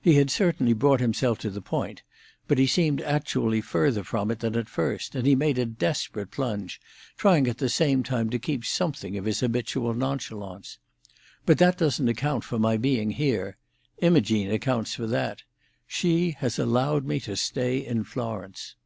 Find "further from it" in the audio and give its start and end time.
3.60-4.38